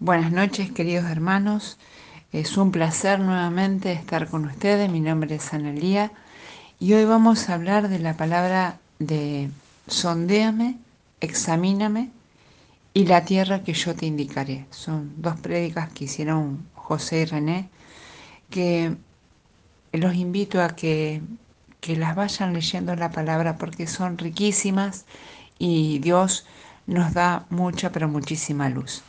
Buenas 0.00 0.30
noches, 0.30 0.70
queridos 0.70 1.10
hermanos. 1.10 1.76
Es 2.30 2.56
un 2.56 2.70
placer 2.70 3.18
nuevamente 3.18 3.90
estar 3.90 4.28
con 4.28 4.44
ustedes. 4.44 4.88
Mi 4.88 5.00
nombre 5.00 5.34
es 5.34 5.52
Analía 5.52 6.12
y 6.78 6.92
hoy 6.92 7.04
vamos 7.04 7.48
a 7.48 7.54
hablar 7.54 7.88
de 7.88 7.98
la 7.98 8.16
palabra 8.16 8.78
de 9.00 9.50
sondéame, 9.88 10.76
examíname 11.20 12.10
y 12.94 13.06
la 13.06 13.24
tierra 13.24 13.64
que 13.64 13.72
yo 13.72 13.96
te 13.96 14.06
indicaré. 14.06 14.66
Son 14.70 15.14
dos 15.16 15.40
prédicas 15.40 15.92
que 15.92 16.04
hicieron 16.04 16.64
José 16.74 17.22
y 17.22 17.24
René 17.24 17.68
que 18.50 18.94
los 19.92 20.14
invito 20.14 20.62
a 20.62 20.76
que, 20.76 21.22
que 21.80 21.96
las 21.96 22.14
vayan 22.14 22.52
leyendo 22.52 22.94
la 22.94 23.10
palabra 23.10 23.58
porque 23.58 23.88
son 23.88 24.16
riquísimas 24.16 25.06
y 25.58 25.98
Dios 25.98 26.46
nos 26.86 27.14
da 27.14 27.46
mucha, 27.50 27.90
pero 27.90 28.06
muchísima 28.06 28.68
luz. 28.68 29.02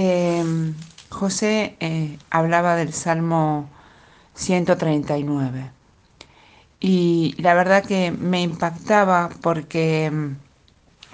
Em, 0.00 0.76
José 1.10 1.74
eh, 1.80 2.18
hablaba 2.30 2.76
del 2.76 2.92
Salmo 2.92 3.68
139 4.36 5.72
y 6.78 7.34
la 7.38 7.52
verdad 7.54 7.84
que 7.84 8.12
me 8.12 8.40
impactaba 8.40 9.28
porque 9.42 10.04
em, 10.04 10.36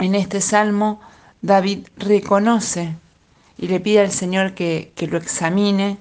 en 0.00 0.14
este 0.14 0.42
Salmo 0.42 1.00
David 1.40 1.86
reconoce 1.96 2.94
y 3.56 3.68
le 3.68 3.80
pide 3.80 4.00
al 4.00 4.12
Señor 4.12 4.52
que, 4.52 4.92
lo 5.10 5.16
examine 5.16 5.96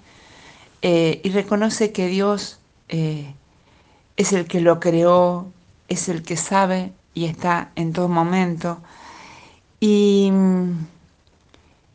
eh, 0.82 1.22
y 1.24 1.30
reconoce 1.30 1.94
que 1.94 2.08
Dios 2.08 2.60
eh, 2.90 3.34
es 4.18 4.34
el 4.34 4.46
que 4.46 4.60
lo 4.60 4.82
creó, 4.82 5.48
es 5.88 6.10
el 6.10 6.22
que 6.22 6.36
sabe 6.36 6.92
y 7.14 7.28
está 7.28 7.72
en 7.78 7.94
todo 7.94 8.10
momento. 8.10 8.82
Y 9.80 10.34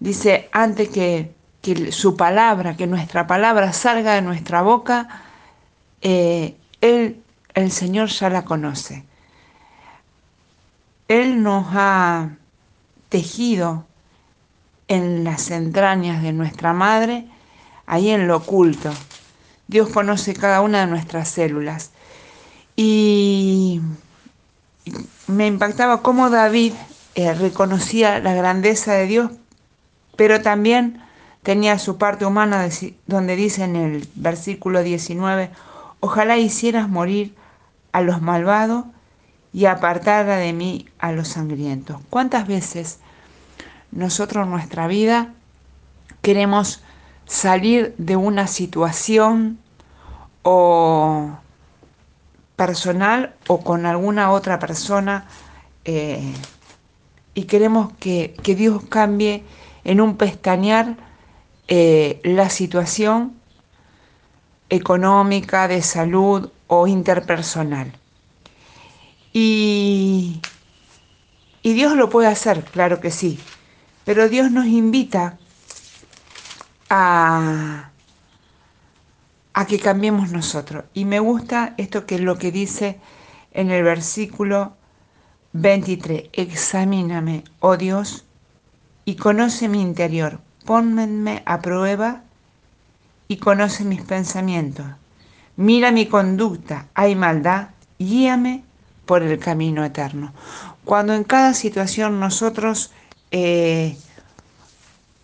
Dice, 0.00 0.48
antes 0.52 0.88
que, 0.88 1.34
su 1.90 2.16
palabra, 2.16 2.76
que 2.76 2.86
nuestra 2.86 3.26
palabra 3.26 3.72
salga 3.72 4.14
de 4.14 4.22
nuestra 4.22 4.62
boca, 4.62 5.22
eh, 6.00 6.56
Él, 6.80 7.20
el 7.54 7.72
Señor 7.72 8.08
ya 8.08 8.30
la 8.30 8.44
conoce. 8.44 9.04
Él 11.08 11.42
nos 11.42 11.66
ha 11.72 12.30
tejido 13.08 13.86
en 14.86 15.24
las 15.24 15.50
entrañas 15.50 16.22
de 16.22 16.32
nuestra 16.32 16.72
madre, 16.72 17.26
ahí 17.86 18.10
en 18.10 18.28
lo 18.28 18.36
oculto. 18.36 18.92
Dios 19.66 19.88
conoce 19.88 20.34
cada 20.34 20.62
una 20.62 20.80
de 20.80 20.86
nuestras 20.86 21.28
células. 21.28 21.90
Y 22.76 23.80
me 25.26 25.46
impactaba 25.46 26.02
cómo 26.02 26.30
David 26.30 26.72
eh, 27.14 27.34
reconocía 27.34 28.20
la 28.20 28.34
grandeza 28.34 28.94
de 28.94 29.06
Dios 29.06 29.30
pero 30.18 30.42
también 30.42 31.00
tenía 31.44 31.78
su 31.78 31.96
parte 31.96 32.26
humana 32.26 32.68
donde 33.06 33.36
dice 33.36 33.62
en 33.62 33.76
el 33.76 34.08
versículo 34.16 34.82
19, 34.82 35.48
ojalá 36.00 36.36
hicieras 36.36 36.88
morir 36.88 37.36
a 37.92 38.00
los 38.00 38.20
malvados 38.20 38.84
y 39.52 39.66
apartara 39.66 40.36
de 40.38 40.52
mí 40.52 40.88
a 40.98 41.12
los 41.12 41.28
sangrientos. 41.28 42.00
¿Cuántas 42.10 42.48
veces 42.48 42.98
nosotros 43.92 44.44
en 44.44 44.50
nuestra 44.50 44.88
vida 44.88 45.34
queremos 46.20 46.82
salir 47.24 47.94
de 47.96 48.16
una 48.16 48.48
situación 48.48 49.60
o 50.42 51.30
personal 52.56 53.36
o 53.46 53.60
con 53.60 53.86
alguna 53.86 54.32
otra 54.32 54.58
persona 54.58 55.28
eh, 55.84 56.34
y 57.34 57.44
queremos 57.44 57.92
que, 58.00 58.34
que 58.42 58.56
Dios 58.56 58.82
cambie 58.88 59.44
en 59.88 60.02
un 60.02 60.18
pestañear 60.18 60.98
eh, 61.66 62.20
la 62.22 62.50
situación 62.50 63.40
económica, 64.68 65.66
de 65.66 65.80
salud 65.80 66.50
o 66.66 66.86
interpersonal. 66.86 67.90
Y, 69.32 70.42
y 71.62 71.72
Dios 71.72 71.96
lo 71.96 72.10
puede 72.10 72.28
hacer, 72.28 72.64
claro 72.64 73.00
que 73.00 73.10
sí, 73.10 73.38
pero 74.04 74.28
Dios 74.28 74.50
nos 74.50 74.66
invita 74.66 75.38
a, 76.90 77.88
a 79.54 79.66
que 79.66 79.78
cambiemos 79.78 80.30
nosotros. 80.32 80.84
Y 80.92 81.06
me 81.06 81.18
gusta 81.18 81.72
esto 81.78 82.04
que 82.04 82.16
es 82.16 82.20
lo 82.20 82.36
que 82.36 82.52
dice 82.52 83.00
en 83.52 83.70
el 83.70 83.84
versículo 83.84 84.76
23, 85.54 86.24
examíname, 86.34 87.44
oh 87.60 87.78
Dios, 87.78 88.26
y 89.08 89.14
conoce 89.14 89.68
mi 89.68 89.80
interior. 89.80 90.38
Pónmenme 90.66 91.42
a 91.46 91.62
prueba 91.62 92.24
y 93.26 93.38
conoce 93.38 93.82
mis 93.84 94.02
pensamientos. 94.02 94.84
Mira 95.56 95.92
mi 95.92 96.04
conducta, 96.04 96.88
hay 96.92 97.14
maldad, 97.14 97.68
guíame 97.98 98.64
por 99.06 99.22
el 99.22 99.38
camino 99.38 99.82
eterno. 99.82 100.34
Cuando 100.84 101.14
en 101.14 101.24
cada 101.24 101.54
situación 101.54 102.20
nosotros 102.20 102.90
eh, 103.30 103.96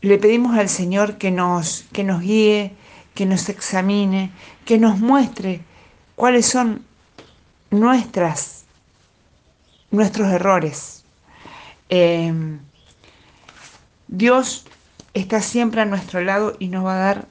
le 0.00 0.16
pedimos 0.16 0.56
al 0.56 0.70
Señor 0.70 1.18
que 1.18 1.30
nos, 1.30 1.84
que 1.92 2.04
nos 2.04 2.22
guíe, 2.22 2.72
que 3.14 3.26
nos 3.26 3.50
examine, 3.50 4.32
que 4.64 4.78
nos 4.78 4.98
muestre 4.98 5.60
cuáles 6.14 6.46
son 6.46 6.86
nuestras, 7.70 8.64
nuestros 9.90 10.32
errores. 10.32 11.04
Eh, 11.90 12.32
Dios 14.08 14.66
está 15.14 15.40
siempre 15.40 15.80
a 15.80 15.86
nuestro 15.86 16.20
lado 16.20 16.56
y 16.58 16.68
nos 16.68 16.84
va 16.84 16.94
a 16.94 17.04
dar 17.04 17.28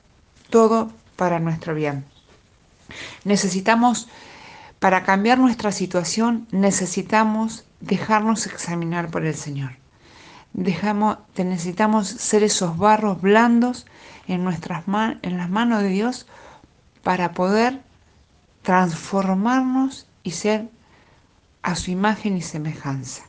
todo 0.49 0.91
para 1.15 1.39
nuestro 1.39 1.75
bien. 1.75 2.05
Necesitamos, 3.23 4.07
para 4.79 5.03
cambiar 5.03 5.39
nuestra 5.39 5.71
situación, 5.71 6.47
necesitamos 6.51 7.65
dejarnos 7.79 8.47
examinar 8.47 9.09
por 9.09 9.25
el 9.25 9.35
Señor. 9.35 9.71
Dejamos, 10.53 11.17
necesitamos 11.35 12.07
ser 12.07 12.43
esos 12.43 12.77
barros 12.77 13.21
blandos 13.21 13.85
en, 14.27 14.43
nuestras 14.43 14.83
en 15.21 15.37
las 15.37 15.49
manos 15.49 15.81
de 15.81 15.89
Dios 15.89 16.27
para 17.03 17.31
poder 17.31 17.81
transformarnos 18.61 20.07
y 20.23 20.31
ser 20.31 20.69
a 21.63 21.75
su 21.75 21.91
imagen 21.91 22.37
y 22.37 22.41
semejanza. 22.41 23.23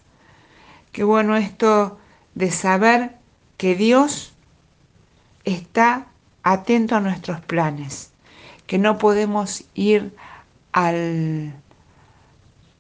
Qué 0.93 1.03
bueno 1.03 1.37
esto 1.37 1.99
de 2.35 2.51
saber 2.51 3.17
que 3.65 3.75
Dios 3.75 4.35
está 5.47 6.05
atento 6.43 6.97
a 6.97 7.01
nuestros 7.01 7.41
planes, 7.41 8.11
que 8.67 8.77
no 8.77 8.99
podemos 8.99 9.65
ir 9.73 10.15
al, 10.73 11.55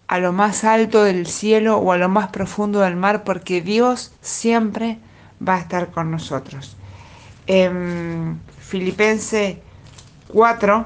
a 0.09 0.19
lo 0.19 0.35
más 0.35 0.63
alto 0.63 1.03
del 1.03 1.27
cielo 1.27 1.79
o 1.79 1.91
a 1.91 1.97
lo 1.97 2.11
más 2.11 2.29
profundo 2.29 2.81
del 2.81 2.97
mar, 2.97 3.25
porque 3.25 3.63
Dios 3.63 4.13
siempre 4.21 4.99
va 5.41 5.55
a 5.55 5.61
estar 5.61 5.91
con 5.91 6.11
nosotros. 6.11 6.77
En 7.47 8.39
Filipense 8.61 9.63
4 10.29 10.85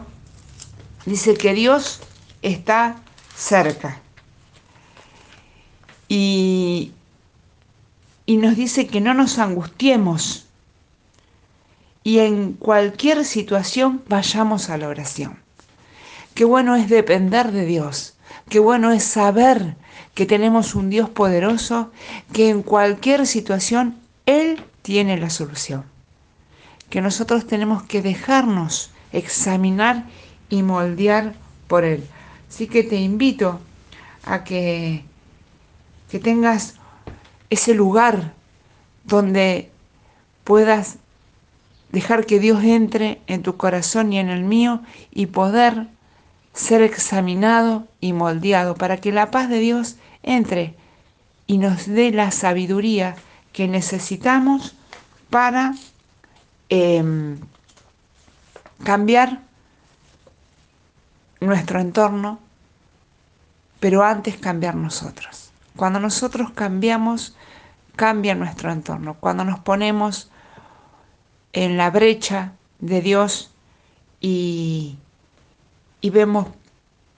dice 1.07 1.35
que 1.35 1.55
Dios 1.55 2.03
está 2.41 2.95
cerca. 3.35 3.99
Y, 6.07 6.93
y 8.29 8.37
nos 8.37 8.57
dice 8.57 8.87
que 8.87 9.01
no 9.01 9.15
nos 9.15 9.39
angustiemos 9.39 10.45
y 12.05 12.19
en 12.19 12.53
cualquier 12.53 13.25
situación 13.25 14.03
vayamos 14.07 14.69
a 14.69 14.77
la 14.77 14.89
oración. 14.89 15.39
Qué 16.35 16.45
bueno 16.45 16.77
es 16.77 16.91
depender 16.91 17.53
de 17.53 17.65
Dios, 17.65 18.19
qué 18.51 18.59
bueno 18.59 18.93
es 18.93 19.03
saber 19.03 19.77
que 20.15 20.27
tenemos 20.27 20.75
un 20.75 20.91
Dios 20.91 21.09
poderoso, 21.09 21.91
que 22.35 22.51
en 22.51 22.63
cualquier 22.63 23.27
situación 23.27 23.97
Él 24.27 24.63
tiene 24.83 25.17
la 25.17 25.31
solución. 25.31 25.85
Que 26.91 27.01
nosotros 27.01 27.47
tenemos 27.47 27.83
que 27.85 28.03
dejarnos 28.03 28.91
examinar 29.11 30.05
y 30.51 30.63
moldear 30.63 31.33
por 31.67 31.83
Él. 31.83 32.05
Así 32.51 32.67
que 32.67 32.83
te 32.83 32.97
invito 32.97 33.59
a 34.27 34.45
que, 34.45 35.03
que 36.11 36.19
tengas 36.19 36.78
ese 37.51 37.75
lugar 37.75 38.33
donde 39.05 39.71
puedas 40.45 40.97
dejar 41.91 42.27
que 42.27 42.39
Dios 42.39 42.63
entre 42.65 43.21
en 43.27 43.43
tu 43.43 43.57
corazón 43.57 44.13
y 44.13 44.19
en 44.19 44.29
el 44.29 44.45
mío 44.45 44.83
y 45.11 45.27
poder 45.27 45.89
ser 46.53 46.83
examinado 46.83 47.87
y 48.01 48.13
moldeado 48.13 48.75
para 48.75 48.99
que 48.99 49.13
la 49.13 49.31
paz 49.31 49.49
de 49.49 49.59
Dios 49.59 49.97
entre 50.23 50.75
y 51.47 51.59
nos 51.59 51.87
dé 51.87 52.11
la 52.11 52.31
sabiduría 52.31 53.17
que 53.53 53.69
necesitamos 53.69 54.75
para 55.31 55.75
em, 56.69 57.39
cambiar 58.85 59.41
nuestro 61.41 61.81
entorno, 61.81 62.39
pero 63.81 64.03
antes 64.03 64.37
cambiar 64.37 64.75
nosotros. 64.75 65.48
Cuando 65.79 66.01
nosotros 66.01 66.51
cambiamos, 66.51 67.37
cambia 67.95 68.35
nuestro 68.35 68.73
entorno. 68.73 69.15
Cuando 69.15 69.45
nos 69.45 69.61
ponemos 69.61 70.29
en 71.53 71.77
la 71.77 71.89
brecha 71.93 72.55
de 72.81 73.01
Dios 73.01 73.53
y, 74.21 74.99
y 76.01 76.11
vemos 76.11 76.49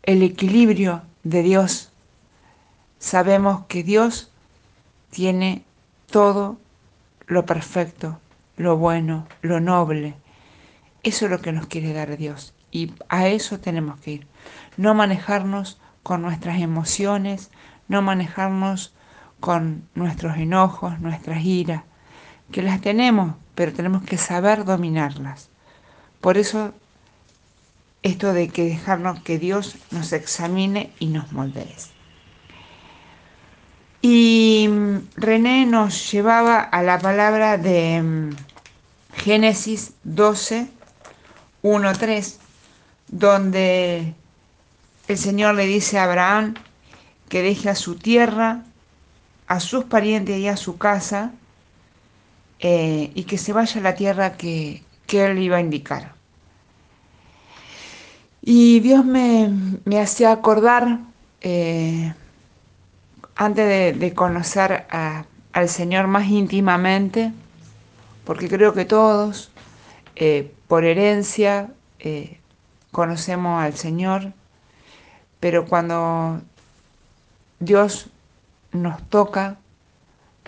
el 0.03 0.23
equilibrio 0.23 1.01
de 1.23 1.43
Dios, 1.43 1.91
sabemos 2.99 3.65
que 3.67 3.83
Dios 3.83 4.31
tiene 5.09 5.65
todo 6.11 6.59
lo 7.29 7.47
perfecto, 7.47 8.21
lo 8.59 8.77
bueno, 8.77 9.27
lo 9.41 9.61
noble. 9.61 10.17
Eso 11.03 11.25
es 11.25 11.31
lo 11.31 11.41
que 11.41 11.53
nos 11.53 11.67
quiere 11.67 11.95
dar 11.95 12.15
Dios 12.19 12.53
y 12.71 12.93
a 13.09 13.27
eso 13.29 13.59
tenemos 13.59 13.99
que 14.01 14.11
ir. 14.11 14.27
No 14.77 14.93
manejarnos 14.93 15.81
con 16.03 16.21
nuestras 16.21 16.61
emociones, 16.61 17.51
no 17.91 18.03
manejarnos 18.03 18.95
con 19.41 19.83
nuestros 19.97 20.37
enojos, 20.37 21.01
nuestras 21.01 21.45
iras, 21.45 21.83
que 22.53 22.63
las 22.63 22.81
tenemos, 22.81 23.35
pero 23.57 23.73
tenemos 23.73 24.05
que 24.05 24.17
saber 24.17 24.65
dominarlas. 24.65 25.51
Por 26.21 26.39
eso 26.39 26.73
esto 28.03 28.33
de 28.33 28.49
que 28.49 28.65
dejarnos 28.65 29.21
que 29.23 29.39
Dios 29.39 29.77
nos 29.91 30.13
examine 30.13 30.93
y 31.01 31.07
nos 31.07 31.33
moldee. 31.33 31.75
Y 34.03 34.69
mm, 34.71 34.97
René 35.17 35.67
nos 35.67 36.13
llevaba 36.13 36.61
a 36.61 36.83
la 36.83 37.01
palabra 37.01 37.59
de 37.59 38.03
mm, 38.03 38.31
Génesis 39.17 39.95
12, 40.05 40.69
1, 41.63 41.93
3, 41.93 42.39
donde 43.09 44.15
el 45.09 45.19
Señor 45.19 45.57
le 45.57 45.67
dice 45.67 45.99
a 45.99 46.05
Abraham 46.05 46.55
que 47.31 47.43
deje 47.43 47.71
a 47.71 47.75
su 47.77 47.94
tierra, 47.94 48.65
a 49.47 49.61
sus 49.61 49.85
parientes 49.85 50.37
y 50.37 50.49
a 50.49 50.56
su 50.56 50.77
casa, 50.77 51.32
eh, 52.59 53.12
y 53.15 53.23
que 53.25 53.38
se 53.38 53.55
vaya 53.55 53.81
a 53.81 53.85
la 53.85 53.94
tierra 53.94 54.37
que, 54.37 54.82
él 55.09 55.38
iba 55.38 55.56
a 55.56 55.61
indicar. 55.61 56.12
Y 58.43 58.81
Dios 58.81 59.05
me, 59.05 59.49
hacía 60.00 60.32
acordar, 60.32 60.99
eh, 61.41 62.12
antes 63.37 63.99
de, 63.99 64.12
conocer 64.15 64.87
al 64.91 65.69
Señor 65.69 66.09
más 66.09 66.29
íntimamente, 66.29 67.33
porque 68.25 68.49
creo 68.49 68.75
que 68.75 68.85
todos, 68.85 69.53
eh, 70.17 70.53
por 70.67 70.85
herencia, 70.85 71.71
conocemos 72.91 73.62
al 73.62 73.75
Señor, 73.75 74.33
pero 75.38 75.67
cuando 75.67 76.43
Dios 77.61 78.09
nos 78.73 79.03
toca 79.09 79.59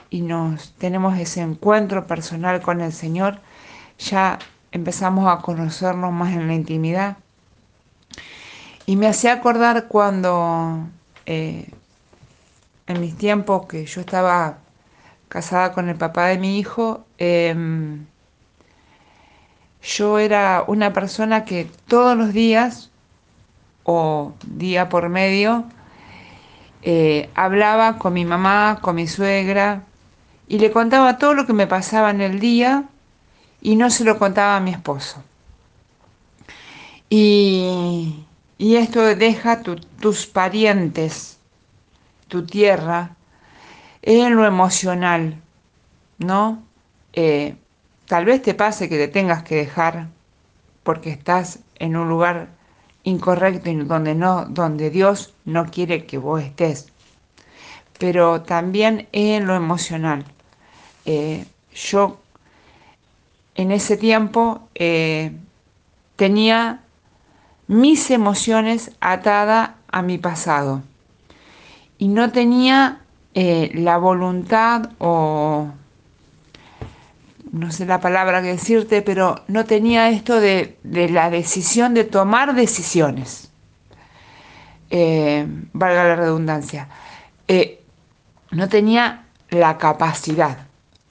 y 0.09 0.23
nos 0.23 0.73
tenemos 0.73 1.19
ese 1.19 1.43
encuentro 1.43 2.06
personal 2.06 2.62
con 2.62 2.81
el 2.81 2.93
Señor, 2.93 3.38
ya 3.99 4.38
empezamos 4.73 5.31
a 5.31 5.43
conocernos 5.43 6.11
más 6.11 6.32
en 6.32 6.49
la 6.49 6.55
intimidad. 6.55 7.19
Y 8.87 8.97
me 8.97 9.06
hacía 9.06 9.35
acordar 9.35 9.88
cuando 9.88 10.87
eh, 11.26 11.70
en 12.87 13.00
mis 13.00 13.17
tiempos 13.17 13.67
que 13.67 13.85
yo 13.85 14.00
estaba 14.00 14.59
casada 15.29 15.73
con 15.73 15.91
el 15.91 15.97
papá 15.97 16.26
de 16.29 16.38
mi 16.38 16.59
hijo, 16.59 17.05
em, 17.19 18.06
yo 19.82 20.19
era 20.19 20.64
una 20.67 20.93
persona 20.94 21.44
que 21.44 21.70
todos 21.87 22.17
los 22.17 22.32
días 22.32 22.91
o 23.85 24.32
día 24.47 24.88
por 24.88 25.09
medio 25.09 25.67
eh, 26.82 27.31
hablaba 27.34 27.99
con 27.99 28.12
mi 28.12 28.25
mamá, 28.25 28.79
con 28.81 28.96
mi 28.96 29.06
suegra 29.06 29.82
y 30.49 30.58
le 30.58 30.70
contaba 30.70 31.19
todo 31.19 31.34
lo 31.34 31.46
que 31.46 31.52
me 31.52 31.67
pasaba 31.67 32.11
en 32.11 32.20
el 32.20 32.40
día 32.40 32.84
y 33.61 33.76
no 33.76 33.90
se 33.90 34.05
lo 34.05 34.19
contaba 34.19 34.56
a 34.56 34.61
mi 34.61 34.73
esposo. 34.73 35.23
Y 37.08 38.25
y 38.62 38.76
esto 38.76 39.02
deja 39.02 39.61
tus 39.62 40.26
parientes, 40.29 41.37
tu 42.29 42.46
tierra, 42.46 43.17
en 44.02 44.37
lo 44.37 44.46
emocional, 44.46 45.43
¿no? 46.19 46.62
Eh, 47.12 47.56
tal 48.06 48.25
vez 48.25 48.40
te 48.40 48.55
pase 48.55 48.88
que 48.88 48.99
te 48.99 49.08
tengas 49.08 49.43
que 49.43 49.56
dejar 49.56 50.06
porque 50.85 51.11
estás 51.11 51.58
en 51.81 51.96
un 51.96 52.08
lugar 52.08 52.50
incorrecto 53.04 53.70
y 53.70 53.76
donde 53.76 54.14
no, 54.14 54.46
donde 54.46 54.90
Dios 54.90 55.34
no 55.44 55.66
quiere 55.66 56.06
que 56.06 56.19
vos 56.19 56.43
estés. 56.43 56.93
Pero 57.99 58.43
también 58.43 59.08
en 59.12 59.46
lo 59.46 59.54
emocional. 59.54 60.25
Eh, 61.04 61.44
yo 61.75 62.19
en 63.54 63.72
ese 63.72 63.96
tiempo 63.96 64.69
eh, 64.75 65.32
tenía 66.16 66.81
mis 67.66 68.10
emociones 68.10 68.93
atadas 69.00 69.70
a 69.90 70.02
mi 70.02 70.19
pasado. 70.19 70.82
Y 71.99 72.08
no 72.08 72.32
tenía 72.32 73.00
eh, 73.34 73.70
la 73.75 73.99
voluntad 73.99 74.90
o 74.99 75.69
no 77.52 77.70
sé 77.70 77.84
la 77.84 78.00
palabra 78.00 78.40
que 78.40 78.49
decirte, 78.49 79.02
pero 79.02 79.43
no 79.46 79.66
tenía 79.66 80.08
esto 80.08 80.40
de, 80.40 80.78
la 80.82 81.28
decisión 81.28 81.93
de 81.93 82.04
tomar 82.04 82.54
decisiones. 82.54 83.50
Eh, 84.88 85.46
valga 85.72 86.04
la 86.04 86.16
redundancia. 86.16 86.88
Eh, 87.49 87.84
no 88.50 88.69
tenía 88.69 89.26
la 89.50 89.76
capacidad, 89.76 90.66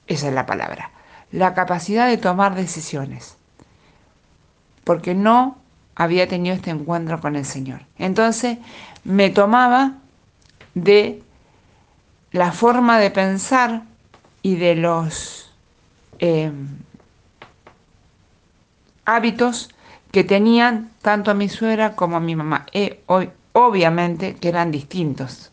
esa 0.08 0.28
es 0.28 0.34
la 0.34 0.44
palabra, 0.44 0.90
la 1.30 1.54
capacidad 1.54 2.08
de 2.08 2.18
tomar 2.18 2.56
decisiones. 2.56 3.36
Porque 4.82 5.14
no 5.14 5.58
había 5.94 6.26
tenido 6.26 6.56
este 6.56 6.70
encuentro 6.70 7.20
con 7.20 7.36
el 7.36 7.44
Señor. 7.44 7.82
Entonces 7.98 8.58
me 9.04 9.30
tomaba 9.30 9.92
de 10.74 11.22
la 12.32 12.50
forma 12.50 12.98
de 12.98 13.12
pensar 13.12 13.82
y 14.42 14.56
de 14.56 14.74
los 14.74 15.41
em, 16.22 16.68
hábitos 19.04 19.70
que 20.12 20.22
tenían 20.22 20.90
tanto 21.02 21.32
a 21.32 21.34
mi 21.34 21.48
suegra 21.48 21.96
como 21.96 22.16
a 22.16 22.20
mi 22.20 22.36
mamá. 22.36 22.66
Eh, 22.72 23.02
hoy, 23.06 23.30
obviamente 23.52 24.34
que 24.36 24.48
eran 24.48 24.70
distintos. 24.70 25.50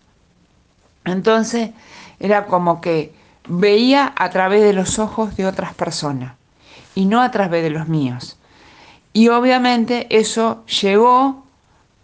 Entonces 1.06 1.72
era 2.20 2.46
como 2.46 2.82
que 2.82 3.14
veía 3.48 4.14
a 4.16 4.30
través 4.30 4.62
de 4.62 4.74
los 4.74 5.00
ojos 5.00 5.36
de 5.36 5.48
otras 5.48 5.74
personas 5.74 6.34
y 6.94 7.06
no 7.06 7.22
a 7.22 7.32
través 7.32 7.64
de 7.64 7.72
los 7.72 7.88
míos. 7.88 8.38
Y 9.12 9.30
obviamente 9.30 10.06
eso 10.12 10.64
llegó 10.68 11.44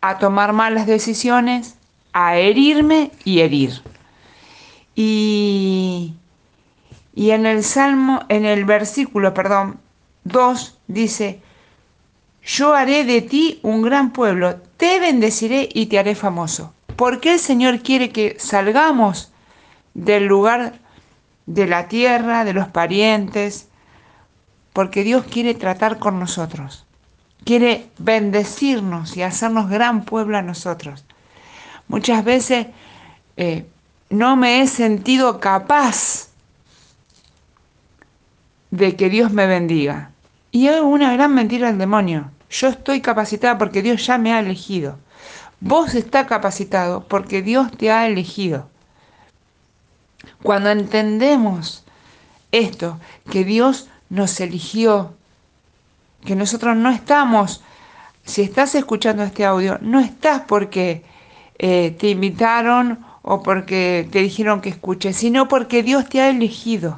a 0.01 0.17
tomar 0.17 0.53
malas 0.53 0.87
decisiones, 0.87 1.75
a 2.13 2.37
herirme 2.37 3.11
y 3.25 3.41
herir. 3.41 3.83
Y, 4.95 6.15
y 7.15 7.31
en 7.31 7.45
el 7.45 7.63
Salmo, 7.63 8.23
en 8.29 8.45
el 8.45 8.65
versículo, 8.65 9.33
perdón, 9.33 9.79
2 10.25 10.77
dice, 10.87 11.41
yo 12.43 12.73
haré 12.73 13.05
de 13.05 13.21
ti 13.21 13.59
un 13.63 13.81
gran 13.81 14.11
pueblo, 14.11 14.57
te 14.77 14.99
bendeciré 14.99 15.69
y 15.73 15.87
te 15.87 15.97
haré 15.97 16.13
famoso. 16.13 16.73
¿Por 16.95 17.19
qué 17.19 17.33
el 17.33 17.39
Señor 17.39 17.79
quiere 17.79 18.09
que 18.11 18.37
salgamos 18.39 19.31
del 19.93 20.25
lugar 20.25 20.79
de 21.45 21.65
la 21.65 21.87
tierra, 21.87 22.43
de 22.43 22.53
los 22.53 22.67
parientes? 22.67 23.69
Porque 24.73 25.03
Dios 25.03 25.25
quiere 25.25 25.55
tratar 25.55 25.97
con 25.97 26.19
nosotros 26.19 26.85
quiere 27.45 27.89
bendecirnos 27.99 29.15
y 29.15 29.21
hacernos 29.21 29.69
gran 29.69 30.03
pueblo 30.03 30.37
a 30.37 30.41
nosotros. 30.41 31.05
Muchas 31.87 32.25
veces 32.25 32.67
eh, 33.37 33.65
no 34.09 34.35
me 34.35 34.61
he 34.61 34.67
sentido 34.67 35.39
capaz 35.39 36.29
de 38.75 38.95
que 38.95 39.09
Dios 39.09 39.31
me 39.31 39.47
bendiga. 39.47 40.11
Y 40.51 40.67
es 40.67 40.81
una 40.81 41.13
gran 41.13 41.33
mentira 41.33 41.67
del 41.67 41.77
demonio. 41.77 42.31
Yo 42.49 42.67
estoy 42.67 43.01
capacitada 43.01 43.57
porque 43.57 43.81
Dios 43.81 44.05
ya 44.05 44.17
me 44.17 44.33
ha 44.33 44.39
elegido. 44.39 44.97
Vos 45.59 45.95
estás 45.95 46.27
capacitado 46.27 47.03
porque 47.07 47.41
Dios 47.41 47.71
te 47.71 47.91
ha 47.91 48.07
elegido. 48.07 48.69
Cuando 50.43 50.69
entendemos 50.69 51.83
esto, 52.51 52.99
que 53.31 53.43
Dios 53.43 53.87
nos 54.09 54.39
eligió 54.39 55.13
que 56.25 56.35
nosotros 56.35 56.75
no 56.75 56.89
estamos, 56.89 57.61
si 58.23 58.41
estás 58.41 58.75
escuchando 58.75 59.23
este 59.23 59.45
audio, 59.45 59.77
no 59.81 59.99
estás 59.99 60.41
porque 60.47 61.03
eh, 61.59 61.95
te 61.99 62.09
invitaron 62.09 63.05
o 63.21 63.43
porque 63.43 64.07
te 64.11 64.19
dijeron 64.19 64.61
que 64.61 64.69
escuches, 64.69 65.15
sino 65.15 65.47
porque 65.47 65.83
Dios 65.83 66.09
te 66.09 66.21
ha 66.21 66.29
elegido. 66.29 66.97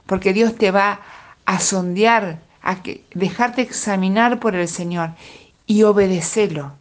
porque 0.05 0.35
Dios 0.35 0.57
te 0.57 0.71
va 0.71 0.93
a 0.93 1.18
sondear, 1.59 2.41
a 2.63 2.77
dejarte 3.15 3.63
examinar 3.63 4.39
por 4.41 4.55
el 4.55 4.69
Señor 4.69 5.13
y 5.67 5.83
obedecerlo. 5.85 6.73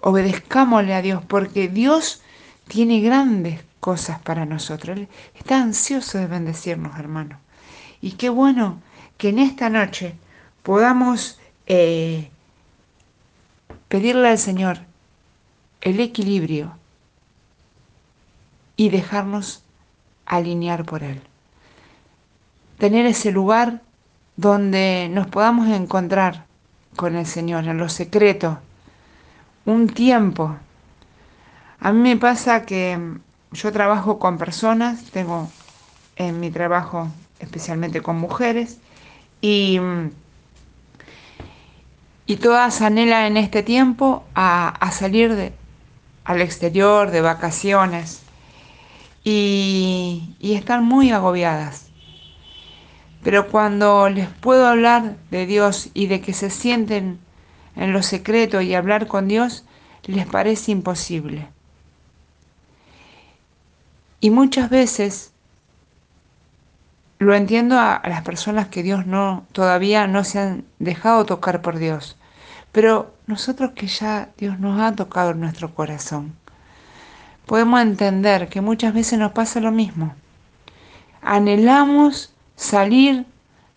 Obedezcámosle 0.00 0.94
a 0.94 1.02
Dios, 1.02 1.22
porque 1.26 1.68
Dios 1.68 2.22
tiene 2.68 3.00
grandes 3.00 3.60
cosas 3.80 4.18
para 4.20 4.44
nosotros. 4.44 4.98
Él 4.98 5.08
está 5.34 5.60
ansioso 5.60 6.18
de 6.18 6.26
bendecirnos, 6.26 6.98
hermano. 6.98 7.38
Y 8.00 8.12
qué 8.12 8.28
bueno 8.28 8.80
que 9.18 9.28
en 9.28 9.38
esta 9.38 9.70
noche 9.70 10.14
podamos 10.62 11.38
eh, 11.66 12.30
pedirle 13.88 14.28
al 14.28 14.38
Señor 14.38 14.78
el 15.80 16.00
equilibrio 16.00 16.76
y 18.76 18.88
dejarnos 18.88 19.62
alinear 20.26 20.84
por 20.84 21.02
Él. 21.02 21.20
Tener 22.84 23.06
ese 23.06 23.32
lugar 23.32 23.80
donde 24.36 25.08
nos 25.10 25.26
podamos 25.26 25.70
encontrar 25.70 26.44
con 26.96 27.16
el 27.16 27.24
Señor 27.24 27.66
en 27.66 27.78
lo 27.78 27.88
secreto, 27.88 28.58
un 29.64 29.88
tiempo. 29.88 30.54
A 31.80 31.94
mí 31.94 32.00
me 32.00 32.18
pasa 32.18 32.66
que 32.66 32.98
yo 33.52 33.72
trabajo 33.72 34.18
con 34.18 34.36
personas, 34.36 35.02
tengo 35.12 35.48
en 36.16 36.38
mi 36.40 36.50
trabajo 36.50 37.08
especialmente 37.38 38.02
con 38.02 38.18
mujeres, 38.18 38.76
y, 39.40 39.80
y 42.26 42.36
todas 42.36 42.82
anhelan 42.82 43.24
en 43.24 43.36
este 43.38 43.62
tiempo 43.62 44.24
a, 44.34 44.90
salir 44.92 45.34
de, 45.34 45.54
al 46.26 46.42
exterior, 46.42 47.10
de 47.10 47.22
vacaciones, 47.22 48.20
y 49.24 50.28
están 50.42 50.84
muy 50.84 51.12
agobiadas. 51.12 51.83
Pero 53.24 53.48
cuando 53.48 54.10
les 54.10 54.28
puedo 54.28 54.66
hablar 54.66 55.16
de 55.30 55.46
Dios 55.46 55.88
y 55.94 56.06
de 56.06 56.20
que 56.20 56.34
se 56.34 56.50
sienten 56.50 57.18
en 57.74 57.92
lo 57.92 58.02
secreto 58.02 58.60
y 58.60 58.74
hablar 58.74 59.06
con 59.06 59.26
Dios, 59.26 59.64
les 60.04 60.26
parece 60.26 60.72
imposible. 60.72 61.48
Y 64.20 64.28
muchas 64.28 64.68
veces 64.68 65.32
lo 67.18 67.34
entiendo 67.34 67.78
a, 67.78 68.02
las 68.04 68.22
personas 68.22 68.68
que 68.68 68.82
Dios 68.82 69.06
no 69.06 69.46
todavía 69.52 70.06
no 70.06 70.22
se 70.24 70.40
han 70.40 70.64
dejado 70.78 71.24
tocar 71.24 71.62
por 71.62 71.78
Dios, 71.78 72.18
pero 72.72 73.14
nosotros 73.26 73.70
que 73.74 73.86
ya 73.86 74.30
Dios 74.36 74.58
nos 74.58 74.78
ha 74.80 74.94
tocado 74.94 75.30
en 75.30 75.40
nuestro 75.40 75.74
corazón, 75.74 76.34
podemos 77.46 77.80
entender 77.80 78.50
que 78.50 78.60
muchas 78.60 78.92
veces 78.92 79.18
nos 79.18 79.32
pasa 79.32 79.60
lo 79.60 79.70
mismo. 79.70 80.14
Anhelamos 81.22 82.33
salir 82.56 83.26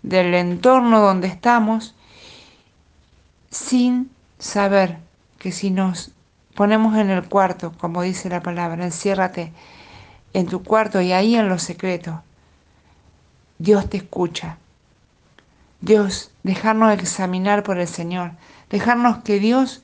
del 0.03 0.33
entorno 0.33 1.01
donde 1.01 1.27
estamos 1.27 1.95
sin 3.49 4.11
saber 4.39 4.97
que 5.39 5.51
si 5.51 5.71
nos 5.71 6.11
ponemos 6.55 6.95
en 6.97 7.09
el 7.09 7.27
cuarto, 7.27 7.73
como 7.77 8.01
dice 8.01 8.29
la 8.29 8.41
palabra, 8.41 8.83
enciérrate 8.83 9.53
en 10.33 10.47
tu 10.47 10.63
cuarto 10.63 11.01
y 11.01 11.11
ahí 11.11 11.35
en 11.35 11.49
lo 11.49 11.59
secreto, 11.59 12.23
Dios 13.59 13.89
te 13.89 13.97
escucha. 13.97 14.57
Dios, 15.81 16.31
dejarnos 16.43 16.93
examinar 16.93 17.63
por 17.63 17.77
el 17.77 17.87
Señor, 17.87 18.31
dejarnos 18.69 19.19
que 19.19 19.39
Dios 19.39 19.83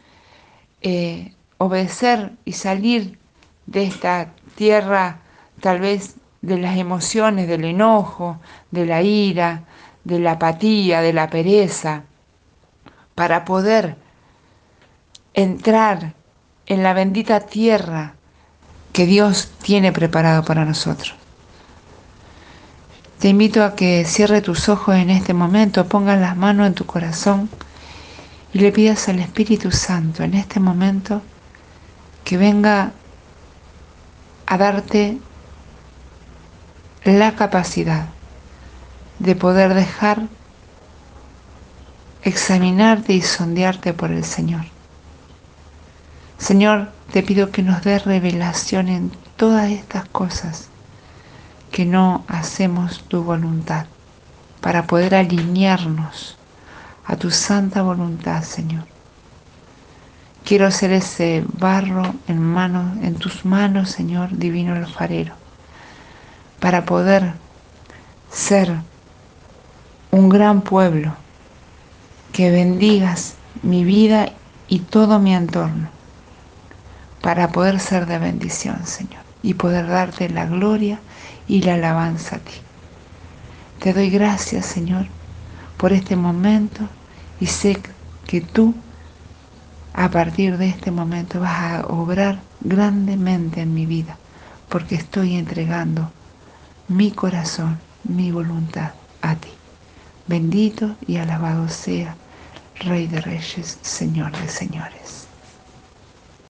eh, 0.82 1.34
obedecer 1.58 2.34
y 2.46 2.54
salir 2.54 3.20
de 3.68 3.84
esta 3.84 4.32
tierra 4.56 5.20
tal 5.62 5.80
vez 5.80 6.16
de 6.44 6.58
las 6.58 6.78
emociones, 6.78 7.48
del 7.48 7.64
enojo, 7.64 8.38
de 8.70 8.86
la 8.86 9.02
ira, 9.02 9.64
de 10.04 10.20
la 10.20 10.34
apatía, 10.34 11.00
de 11.00 11.14
la 11.14 11.30
pereza, 11.30 12.04
para 13.16 13.46
poder 13.46 13.96
entrar 15.34 16.14
en 16.66 16.84
la 16.84 16.94
bendita 16.94 17.40
tierra 17.40 18.16
que 18.92 19.06
Dios 19.06 19.52
tiene 19.62 19.94
preparado 19.94 20.44
para 20.44 20.66
nosotros. 20.66 21.16
Te 23.20 23.30
invito 23.30 23.64
a 23.64 23.74
que 23.74 24.04
cierre 24.04 24.42
tus 24.42 24.68
ojos 24.68 24.96
en 24.96 25.10
este 25.10 25.34
momento, 25.34 25.88
pongas 25.88 26.20
las 26.20 26.36
manos 26.36 26.68
en 26.68 26.74
tu 26.74 26.86
corazón 26.86 27.50
y 28.52 28.60
le 28.60 28.74
pidas 28.74 29.08
al 29.08 29.20
Espíritu 29.20 29.72
Santo 29.72 30.24
en 30.24 30.34
este 30.34 30.60
momento 30.60 31.22
que 32.26 32.36
venga 32.36 32.92
a 34.46 34.58
darte 34.58 35.20
la 37.06 37.36
capacidad 37.36 38.06
de 39.20 39.36
poder 39.36 39.74
dejar 39.74 40.22
examinarte 42.24 43.14
y 43.14 43.22
sondearte 43.22 43.94
por 43.94 44.12
el 44.12 44.24
Señor. 44.24 44.66
Señor, 46.38 46.92
te 47.12 47.24
pido 47.24 47.52
que 47.52 47.62
nos 47.62 47.84
dé 47.84 48.00
revelación 48.00 48.88
en 48.88 49.12
todas 49.36 49.70
estas 49.70 50.06
cosas 50.10 50.70
que 51.72 51.86
no 51.86 52.24
hacemos 52.28 53.04
tu 53.08 53.24
voluntad, 53.24 53.88
para 54.62 54.88
poder 54.88 55.16
alinearnos 55.16 56.38
a 57.06 57.16
tu 57.18 57.32
santa 57.32 57.82
voluntad, 57.82 58.44
Señor. 58.44 58.86
Quiero 60.46 60.72
ser 60.72 60.92
ese 60.92 61.44
barro 61.60 62.14
en 62.28 62.58
en 63.04 63.16
tus 63.16 63.44
manos, 63.44 63.90
Señor, 63.90 64.38
divino 64.38 64.74
alfarero, 64.74 65.34
para 66.64 66.86
poder 66.86 67.34
ser 68.32 68.74
un 70.12 70.30
gran 70.30 70.62
pueblo, 70.62 71.14
que 72.32 72.52
bendigas 72.52 73.34
mi 73.64 73.84
vida 73.84 74.32
y 74.70 74.80
todo 74.80 75.20
mi 75.20 75.36
entorno, 75.36 75.90
para 77.22 77.50
poder 77.50 77.82
ser 77.82 78.06
de 78.06 78.18
bendición, 78.18 78.88
Señor, 78.88 79.24
y 79.42 79.56
poder 79.56 79.88
darte 79.88 80.30
la 80.30 80.46
gloria 80.46 81.02
y 81.50 81.64
la 81.64 81.74
alabanza 81.74 82.38
a 82.38 82.40
ti. 82.40 82.54
Te 83.80 83.92
doy 83.92 84.10
gracias, 84.10 84.66
Señor, 84.66 85.08
por 85.76 85.92
este 85.92 86.16
momento 86.16 86.88
y 87.42 87.48
sé 87.48 87.78
que 88.26 88.40
tú 88.40 88.74
a 89.94 90.08
partir 90.10 90.58
de 90.58 90.70
este 90.70 90.92
momento 90.92 91.42
vas 91.42 91.74
a 91.74 91.88
obrar 91.88 92.40
grandemente 92.62 93.60
en 93.60 93.74
mi 93.74 93.86
vida, 93.86 94.18
porque 94.70 94.96
estoy 94.96 95.36
entregando 95.36 96.10
mi 96.88 97.12
corazón, 97.12 97.82
mi 98.04 98.32
voluntad 98.32 98.96
a 99.22 99.36
ti. 99.36 99.50
Bendito 100.26 100.98
y 101.02 101.18
alabado 101.18 101.68
sea, 101.70 102.18
Rey 102.76 103.08
de 103.08 103.22
Reyes, 103.22 103.80
Señor 103.82 104.32
de 104.38 104.48
Señores. 104.50 105.23